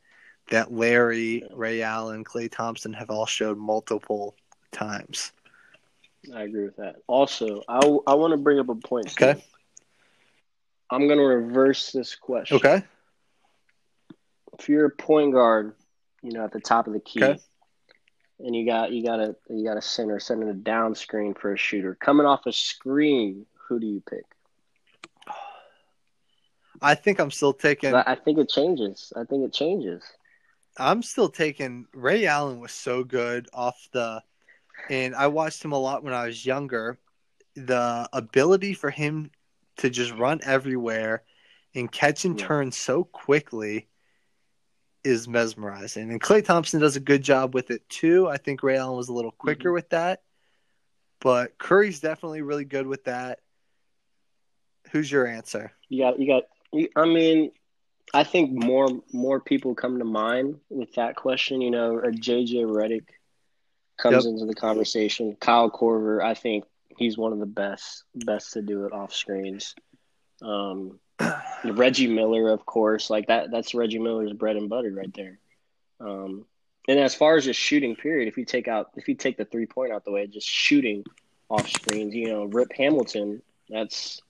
[0.51, 4.35] that larry ray allen klay thompson have all showed multiple
[4.73, 5.33] times
[6.35, 6.97] I agree with that.
[7.07, 9.09] Also, I, I want to bring up a point.
[9.09, 9.33] Okay.
[9.39, 9.45] Steve.
[10.91, 12.57] I'm going to reverse this question.
[12.57, 12.83] okay
[14.59, 15.75] If you're a point guard,
[16.23, 17.39] you know, at the top of the key, Okay.
[18.39, 21.53] and you got you got a you got a center sending a down screen for
[21.53, 24.25] a shooter coming off a screen, who do you pick?
[26.83, 27.95] I think i'm still taking.
[27.95, 29.13] I, I think it changes.
[29.17, 30.03] I think it changes.
[30.77, 34.23] I'm still taking Ray Allen was so good off the
[34.91, 36.99] and I watched him a lot when I was younger.
[37.55, 39.31] The ability for him
[39.79, 41.23] to just run everywhere
[41.75, 42.47] and catch and Yeah.
[42.47, 43.89] turn so quickly
[45.05, 46.11] is mesmerizing.
[46.11, 48.29] And Klay Thompson does a good job with it too.
[48.29, 49.47] I think Ray Allen was a little mm-hmm.
[49.47, 50.23] quicker with that.
[51.21, 53.41] But Curry's definitely really good with that.
[54.91, 55.73] Who's your answer?
[55.89, 56.45] You got you got.
[56.97, 57.53] I mean,
[58.13, 61.61] I think more more people come to mind with that question.
[61.61, 63.07] You know, a JJ Redick
[63.97, 64.33] comes Yep.
[64.33, 65.37] into the conversation.
[65.41, 66.65] Kyle Korver, I think
[66.97, 69.75] he's one of the best best to do it off screens.
[70.43, 70.99] Um,
[71.65, 73.51] Reggie Miller, of course, like that.
[73.51, 75.39] That's Reggie Miller's bread and butter right there.
[76.01, 76.45] Um,
[76.89, 79.45] and as far as just shooting, period, if you take out if you take the
[79.45, 81.05] three point out the way, just shooting
[81.49, 83.43] off screens, you know, Rip Hamilton.
[83.71, 84.21] That's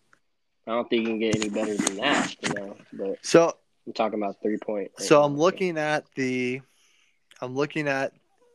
[0.67, 2.77] I don't think you can get any better than that, you know.
[2.93, 3.55] But So
[3.87, 4.91] I'm talking about three point.
[4.99, 6.63] right So now, I'm looking at the
[7.41, 8.13] I'm looking at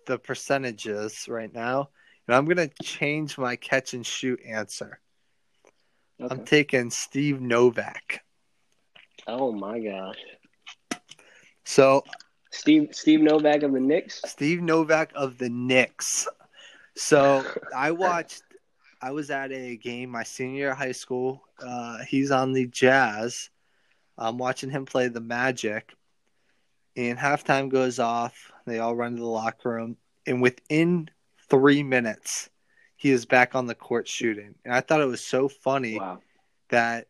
[0.08, 1.90] the percentages right now,
[2.28, 5.00] and I'm gonna change my catch and shoot answer.
[6.22, 6.34] Okay.
[6.34, 8.24] I'm taking Steve Novak.
[9.28, 10.18] Oh my gosh,
[11.66, 12.04] So
[12.52, 14.22] Steve Steve Novak of the Knicks.
[14.26, 16.28] Steve Novak of the Knicks.
[16.96, 17.46] So
[17.76, 18.42] I watched.
[19.02, 21.44] I was at a game my senior year of high school.
[21.66, 23.50] Uh, he's on the Jazz.
[24.18, 25.94] I'm watching him play the Magic,
[26.96, 28.52] and halftime goes off.
[28.66, 31.10] They all run to the locker room, and within
[31.50, 32.50] three minutes,
[32.96, 34.56] he is back on the court shooting.
[34.66, 36.20] And I thought it was so funny Wow.
[36.70, 37.08] that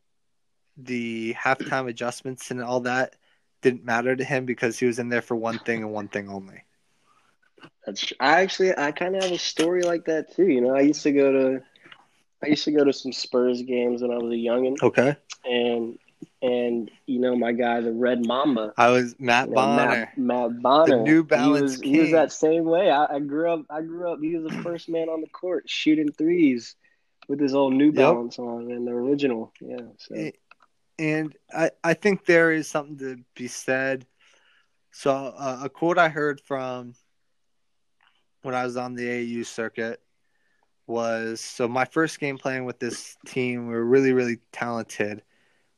[0.77, 3.15] the halftime adjustments and all that
[3.61, 6.29] didn't matter to him because he was in there for one thing and one thing
[6.29, 6.63] only.
[7.85, 10.47] That's I actually I kind of have a story like that too.
[10.47, 11.63] You know, I used to go to
[12.43, 15.15] I used to go to some Spurs games when I was a youngin, Okay.
[15.45, 15.97] and
[16.41, 18.73] and you know my guy the Red Mamba.
[18.77, 20.11] I was Matt you know, Bonner.
[20.17, 22.89] Matt, Matt Bonner, New he Balance was, he was that same way.
[22.89, 23.65] I, I grew up.
[23.69, 24.19] I grew up.
[24.21, 26.75] He was the first man on the court shooting threes
[27.27, 29.51] with his old New Balance on and the original.
[29.61, 29.77] Yeah.
[29.97, 30.15] So
[30.97, 34.05] And I, I think there is something to be said.
[34.91, 36.95] So uh, a quote I heard from
[38.41, 40.01] when I was on the AU circuit
[40.89, 45.23] was so my first game playing with this team, we were really, really talented.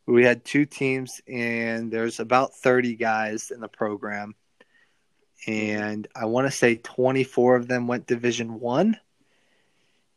[0.07, 4.35] We had two teams, and there's about 30 guys in the program.
[5.47, 8.97] And I want to say 24 of them went Division One.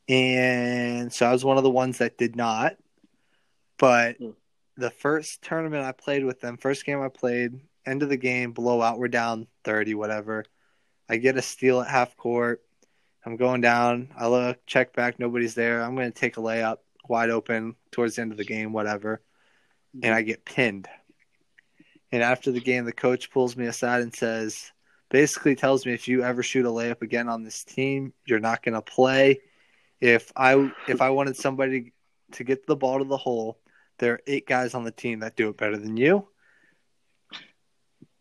[0.09, 2.77] And so I was one of the ones that did not.
[3.79, 4.31] But Hmm.
[4.77, 8.53] the first tournament I played with them, first game I played, end of the game,
[8.53, 10.45] blowout, we're down 30, whatever.
[11.09, 12.63] I get a steal at half court.
[13.27, 14.09] I'm going down.
[14.17, 15.83] I look, check back, nobody's there.
[15.83, 19.23] I'm going to take a layup wide open towards the end of the game, whatever.
[20.03, 20.89] And I get pinned.
[22.13, 24.73] And after the game, the coach pulls me aside and says,
[25.11, 28.63] basically tells me if you ever shoot a layup again on this team, you're not
[28.63, 29.41] going to play.
[30.01, 31.93] If I if I wanted somebody
[32.33, 33.59] to get the ball to the hole,
[33.99, 36.29] there are eight guys on the team that do it better than you.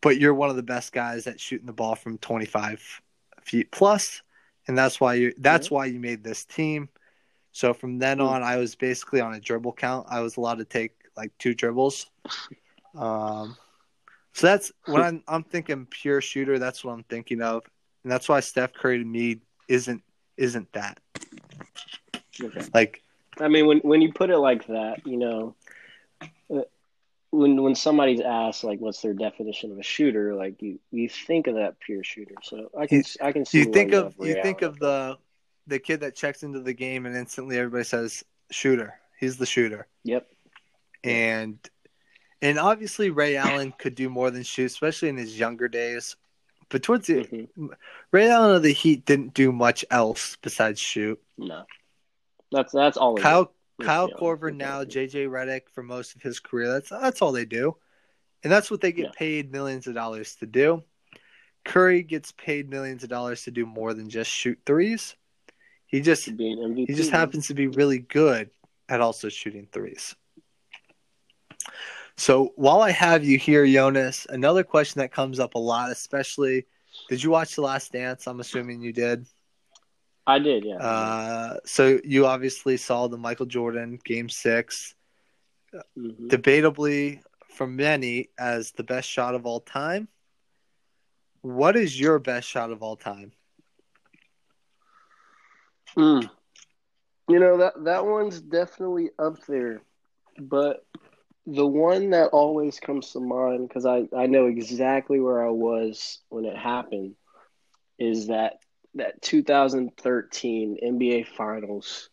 [0.02, 3.02] But you're one of the best guys at shooting the ball from 25
[3.42, 4.22] feet plus,
[4.68, 6.90] and that's why you that's why you made this team.
[7.52, 8.28] So from then Mm.
[8.28, 10.08] on, I was basically on a dribble count.
[10.10, 12.08] I was allowed to take like two dribbles.
[12.96, 13.56] Um,
[14.34, 16.60] so that's when I'm I'm thinking pure shooter.
[16.60, 17.64] That's what I'm thinking of,
[18.04, 20.04] and that's why Steph Curry to me isn't
[20.38, 21.00] isn't that
[22.44, 22.62] Okay.
[22.74, 23.02] like
[23.40, 25.56] I mean, when when you put it like that, you know,
[27.34, 31.48] when when somebody's asked like, what's their definition of a shooter, like you you think
[31.48, 32.36] of that pure shooter.
[32.44, 33.60] So I can You- I can see.
[33.60, 35.18] you think of you think of the
[35.68, 38.94] the kid that checks into the game and instantly everybody says shooter.
[39.20, 39.88] He's the shooter.
[40.04, 40.28] Yep.
[41.04, 41.58] and
[42.42, 46.16] and obviously Ray Allen could do more than shoot, especially in his younger days.
[46.70, 47.70] But towards the Mhm.
[48.12, 51.22] Ray Allen of the Heat didn't do much else besides shoot.
[51.38, 51.64] No,
[52.52, 53.16] that's that's all.
[53.18, 54.84] Kyle Kyle honest um, Korver now.
[54.84, 56.72] JJ Redick for most of his career.
[56.72, 57.76] That's that's all they do,
[58.44, 59.12] and that's what they get Yeah.
[59.16, 60.84] paid millions of dollars to do.
[61.66, 65.16] Curry gets paid millions of dollars to do more than just shoot threes.
[65.88, 66.88] He just to be an MVP.
[66.88, 68.50] he just happens to be really good
[68.90, 70.16] at also shooting threes.
[72.18, 76.66] So while I have you here, Jonas, another question that comes up a lot, especially,
[77.10, 78.28] did you watch The Last Dance?
[78.28, 79.26] I'm assuming you did.
[80.26, 80.78] I did, yeah.
[80.78, 84.96] Uh, so you obviously saw the Michael Jordan Game Six,
[85.98, 86.30] Mhm.
[86.30, 90.08] debatably for many as the best shot of all time.
[91.42, 93.34] What is your best shot of all time?
[95.98, 96.30] Mm.
[97.30, 99.82] You know that that one's definitely up there,
[100.40, 100.86] but
[101.46, 106.20] the one that always comes to mind because I I know exactly where I was
[106.30, 107.16] when it happened
[108.00, 108.60] is that
[108.96, 112.10] that 2013 NBA Finals.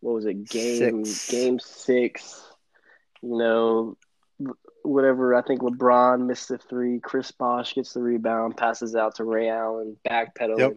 [0.00, 0.48] What was it?
[0.48, 1.30] Game Six.
[1.30, 2.44] Game Six.
[3.22, 3.96] You know,
[4.82, 5.34] whatever.
[5.34, 7.00] I think LeBron missed the three.
[7.00, 10.76] Chris Bosh gets the rebound, passes out to Ray Allen, backpedaling Yep.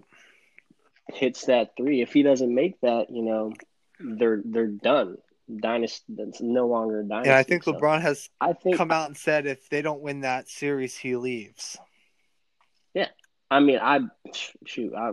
[1.14, 2.02] hits that three.
[2.02, 3.54] If he doesn't make that, you know,
[4.00, 5.18] they're they're done.
[5.54, 7.30] Dynasty that's no longer a dynasty.
[7.30, 10.02] And I think So LeBron has I think come out and said if they don't
[10.02, 11.78] win that series, he leaves.
[13.52, 14.00] I mean I
[14.66, 15.12] shoot I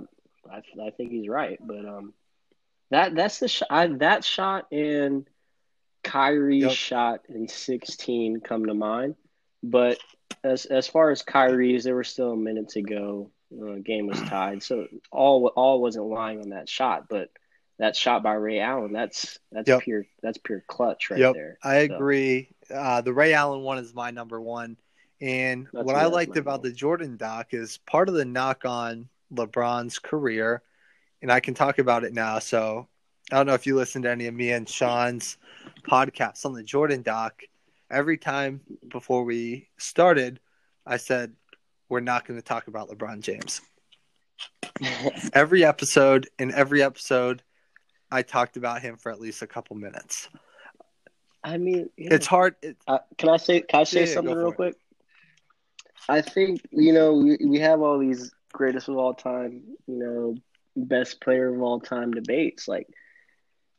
[0.50, 2.14] I, I think he's right, but um
[2.90, 5.26] that that's the sh- I, that shot and
[6.04, 6.72] Kyrie's Yep.
[6.72, 9.16] shot in 16 come to mind.
[9.62, 9.98] But
[10.44, 13.30] as as far as Kyrie's, there were still a minute to go.
[13.52, 17.08] Uh, game was tied, so all all wasn't lying on that shot.
[17.08, 17.30] But
[17.78, 19.78] that shot by Ray Allen, that's that's Yep.
[19.78, 21.58] pure that's pure clutch right yep, there.
[21.62, 22.48] I So, agree.
[22.72, 24.76] Uh, the Ray Allen one is my number one.
[25.20, 29.08] And That's what I liked about the Jordan doc is part of the knock on
[29.32, 30.62] LeBron's career,
[31.22, 32.38] and I can talk about it now.
[32.38, 32.86] So
[33.32, 35.36] I don't know if you listened to any of me and Sean's
[35.82, 37.42] podcasts on the Jordan doc.
[37.90, 40.40] Every time before we started,
[40.86, 41.34] I said,
[41.88, 43.60] We're not going to talk about LeBron James.
[45.32, 47.42] Every episode, in every episode,
[48.10, 50.28] I talked about him for at least a couple minutes.
[51.42, 52.14] I mean, yeah.
[52.14, 52.56] It's hard.
[52.62, 54.76] It, Uh, can I say can I say Yeah, something real quick?
[56.08, 60.34] I think you know we, we have all these greatest of all time, you know,
[60.76, 62.88] best player of all time debates, like,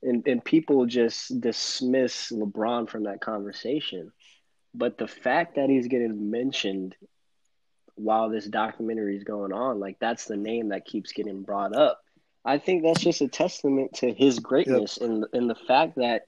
[0.04, 4.12] and and people just dismiss LeBron from that conversation.
[4.74, 6.96] But the fact that he's getting mentioned
[7.96, 12.00] while this documentary is going on, like that's the name that keeps getting brought up.
[12.46, 16.24] I think that's just a testament to his greatness and and the fact that,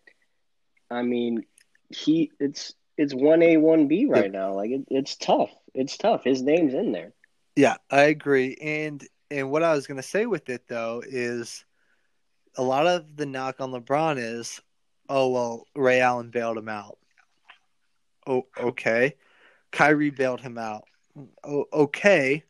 [0.90, 1.46] I mean,
[1.90, 4.32] he it's it's one A one B right Yep.
[4.34, 4.54] now.
[4.54, 5.52] Like it, it's tough.
[5.74, 6.24] It's tough.
[6.24, 7.14] His name's in there.
[7.56, 8.56] Yeah, I agree.
[8.62, 11.66] And and what I was going to say with it though is
[12.58, 14.60] a lot of the knock on LeBron is,
[15.10, 16.98] oh well, Ray Allen bailed him out.
[18.28, 19.16] Oh, okay.
[19.72, 20.84] Kyrie bailed him out.
[21.44, 22.44] Oh, okay.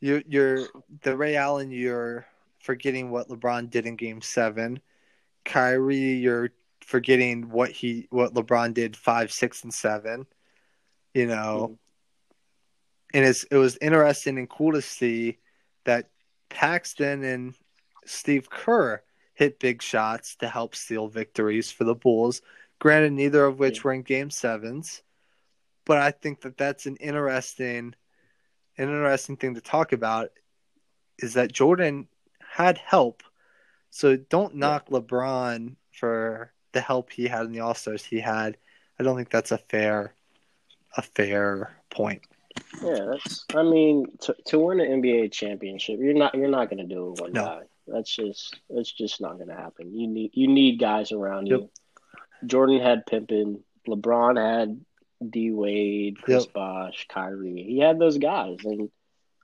[0.00, 0.66] You're you're
[1.02, 1.70] the Ray Allen.
[1.70, 2.26] You're
[2.60, 4.80] forgetting what LeBron did in Game Seven.
[5.44, 6.50] Kyrie, you're
[6.84, 10.26] forgetting what he what LeBron did five, six, and seven.
[11.14, 11.78] You know,
[13.12, 13.16] mm-hmm.
[13.18, 15.38] and it's it was interesting and cool to see
[15.84, 16.10] that
[16.48, 17.54] Paxson and
[18.06, 19.02] Steve Kerr
[19.34, 22.42] hit big shots to help steal victories for the Bulls.
[22.78, 23.82] Granted, neither of which Yeah.
[23.84, 25.02] were in Game Sevens,
[25.84, 27.94] but I think that that's an interesting,
[28.78, 30.30] an interesting thing to talk about.
[31.18, 32.08] Is that Jordan
[32.40, 33.22] had help,
[33.90, 38.56] so don't knock LeBron for the help he had in the All Stars he had.
[38.98, 40.14] I don't think that's a fair,
[40.96, 42.22] a fair point.
[42.82, 43.44] Yeah, that's.
[43.54, 47.12] I mean, to to win an NBA championship, you're not you're not going to do
[47.12, 47.44] it one No.
[47.44, 47.60] guy.
[47.86, 49.92] That's just that's just not going to happen.
[49.98, 51.60] You need you need guys around Yep.
[51.60, 51.70] you.
[52.46, 53.62] Jordan had Pippen.
[53.88, 54.80] LeBron had
[55.30, 56.52] D Wade, Chris Yep.
[56.52, 57.64] Bosh, Kyrie.
[57.66, 58.90] He had those guys, and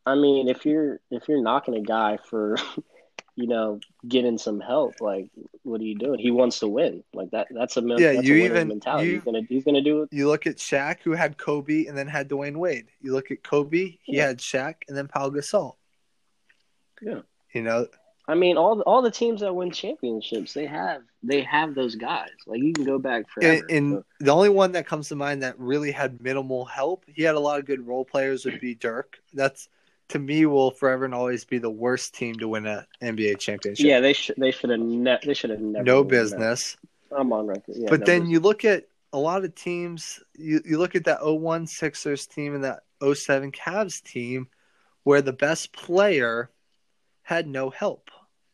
[0.06, 2.56] I mean, if you're if you're knocking a guy for
[3.40, 3.78] you know,
[4.08, 5.00] getting some help.
[5.00, 5.30] Like,
[5.62, 6.18] what are you doing?
[6.18, 7.04] He wants to win.
[7.14, 7.46] Like that.
[7.52, 9.06] That's a Yeah, that's you a even- mentality.
[9.08, 10.08] you- he's gonna he's gonna do it.
[10.12, 12.88] You look at Shaq, who had Kobe and then had Dwyane Wade.
[13.00, 14.26] You look at Kobe, he Yeah.
[14.26, 15.76] had Shaq and then Paul Gasol.
[17.00, 17.20] Yeah.
[17.54, 17.86] You know,
[18.26, 22.30] I mean, all all the teams that win championships, they have they have those guys.
[22.46, 23.62] Like you can go back forever.
[23.68, 27.04] and, and So, the only one that comes to mind that really had minimal help,
[27.06, 29.18] he had a lot of good role players, would be Dirk.
[29.32, 29.68] That's
[30.08, 33.84] to me will forever and always be the worst team to win an NBA championship.
[33.86, 35.84] yeah, they should they should have ne- they should have never.
[35.84, 36.10] no won that.
[36.10, 36.76] business.
[37.10, 37.74] I'm on record.
[37.76, 38.32] Yeah, but no then business.
[38.32, 40.20] you look at a lot of teams.
[40.36, 44.48] You you look at that 01 Sixers team and that 07 Cavs team,
[45.04, 46.50] where the best player
[47.22, 48.10] had no help,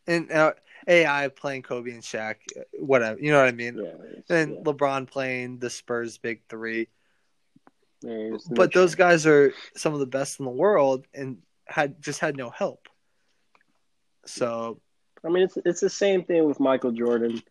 [0.07, 0.53] and uh,
[0.89, 2.37] AI playing Kobe and Shaq,
[2.79, 3.19] whatever.
[3.21, 3.79] You know what I mean?
[3.79, 4.61] yeah, And yeah.
[4.63, 6.89] LeBron playing the Spurs big three.
[8.05, 11.39] Yeah, it's no But those guys are some of the best in the world and
[11.67, 12.89] had just had no help.
[14.27, 14.81] So
[15.25, 17.43] I mean, it's it's the same thing with Michael Jordan,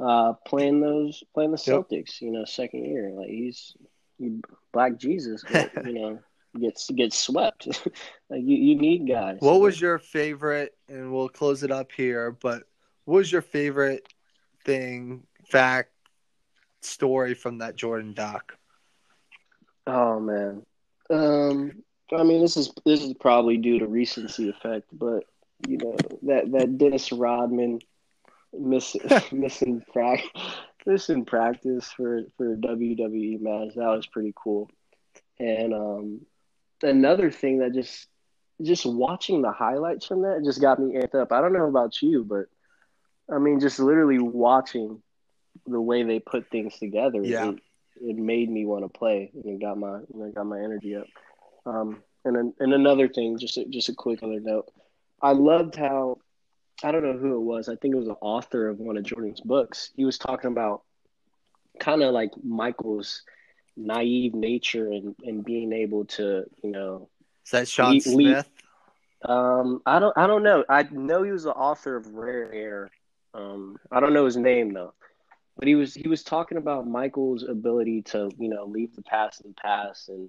[0.00, 1.86] uh, playing those playing the Yep.
[1.88, 2.20] Celtics.
[2.20, 3.76] You know, second year, like he's
[4.18, 4.40] he,
[4.72, 5.44] Black Jesus.
[5.50, 6.18] But, you know,
[6.58, 7.66] gets gets swept.
[8.30, 9.36] like you, you need guys.
[9.40, 12.64] what was your favorite and we'll close it up here, but
[13.04, 14.06] what was your favorite
[14.64, 15.92] thing, fact,
[16.82, 18.57] story from that Jordan doc?
[19.88, 20.62] Oh man.
[21.10, 21.82] Um
[22.14, 25.24] I mean this is this is probably due to recency effect, but
[25.66, 27.80] you know, that that Dennis Rodman
[28.52, 29.00] missing
[29.32, 30.30] missing practice
[30.86, 34.70] missing practice for for WWE match, that was pretty cool.
[35.40, 36.20] And um
[36.82, 38.08] another thing that just
[38.60, 41.32] just watching the highlights from that just got me amped up.
[41.32, 42.46] I don't know about you, but
[43.34, 45.02] I mean just literally watching
[45.66, 47.22] the way they put things together.
[47.22, 47.50] Yeah.
[47.50, 47.60] It,
[48.00, 51.06] it made me want to play and it got my it got my energy up.
[51.66, 54.66] Um, and then, and another thing, just a, just a quick other note,
[55.22, 56.18] I loved how
[56.82, 57.68] I don't know who it was.
[57.68, 59.90] I think it was the author of one of Jordan's books.
[59.96, 60.82] He was talking about
[61.80, 63.22] kind of like Michael's
[63.76, 67.08] naive nature and, and being able to, you know,
[67.44, 68.50] Is that Sean Le- Le- Smith?
[69.24, 70.64] um, I don't, I don't know.
[70.68, 72.90] I know he was the author of Rare Air.
[73.34, 74.94] Um, I don't know his name though,
[75.58, 79.40] but he was he was talking about Michael's ability to, you know, leave the past
[79.40, 80.28] in the past and,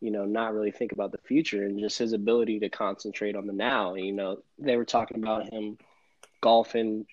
[0.00, 3.46] you know, not really think about the future and just his ability to concentrate on
[3.46, 3.94] the now.
[3.94, 5.78] You know, they were talking about him
[6.40, 7.06] golfing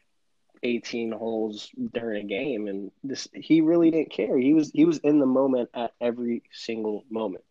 [0.63, 4.35] 18 holes during a game and this he really didn't care.
[4.35, 7.43] He was he was in the moment at every single moment.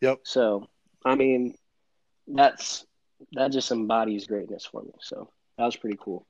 [0.00, 0.20] Yep.
[0.22, 0.66] So,
[1.04, 1.56] I mean,
[2.26, 2.86] that's
[3.32, 4.92] that just embodies greatness for me.
[5.02, 6.26] So, that was pretty cool.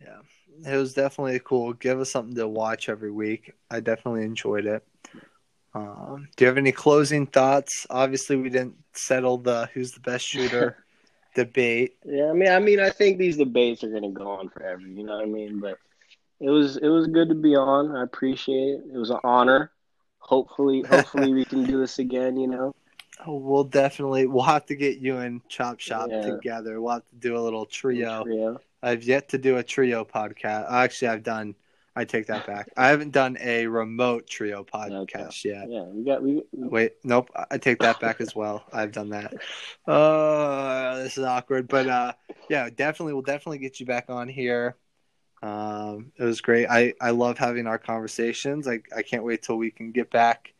[0.00, 1.72] Yeah, it was definitely cool.
[1.72, 3.52] Give us something to watch every week.
[3.70, 4.86] I definitely enjoyed it.
[5.74, 7.86] Um, do you have any closing thoughts?
[7.90, 10.84] Obviously, we didn't settle the who's the best shooter
[11.34, 11.96] debate.
[12.04, 14.80] Yeah, I mean, I mean, I think these debates are going to go on forever.
[14.82, 15.60] You know what I mean?
[15.60, 15.78] But
[16.40, 17.94] it was it was good to be on.
[17.94, 18.84] I appreciate it.
[18.94, 19.70] It was an honor.
[20.18, 22.38] Hopefully, hopefully we can do this again.
[22.38, 22.74] You know.
[23.26, 26.20] Oh, we'll definitely we'll have to get you and Chop Shop Yeah.
[26.20, 26.80] together.
[26.80, 28.24] We'll have to do a little trio.
[28.24, 28.60] Trio.
[28.82, 30.70] I've yet to do a trio podcast.
[30.70, 31.54] Actually, I've done.
[31.98, 32.68] I take that back.
[32.76, 35.70] I haven't done a remote trio podcast yet.
[35.70, 36.42] Yeah, we got we.
[36.52, 37.30] we Wait, nope.
[37.50, 38.64] I take that back as well.
[38.72, 39.32] I've done that.
[39.86, 42.12] Uh, this is awkward, but uh,
[42.50, 43.14] yeah, definitely.
[43.14, 44.76] We'll definitely get you back on here.
[45.42, 46.66] Um, it was great.
[46.66, 48.68] I I love having our conversations.
[48.68, 50.52] I I can't wait till we can get back